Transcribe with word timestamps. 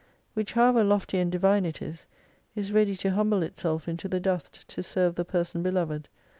Which 0.33 0.53
how 0.53 0.69
ever 0.69 0.83
lofty 0.83 1.19
and 1.19 1.31
divine 1.31 1.63
it 1.63 1.79
is, 1.79 2.07
is 2.55 2.71
ready 2.71 2.95
to 2.95 3.11
humble 3.11 3.43
itself 3.43 3.87
into 3.87 4.07
the 4.07 4.19
dust 4.19 4.67
to 4.69 4.81
serve 4.81 5.13
the 5.13 5.23
person 5.25 5.61
beloved. 5.61 6.09